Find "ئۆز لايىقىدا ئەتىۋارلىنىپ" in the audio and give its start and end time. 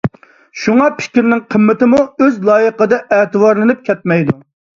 2.25-3.87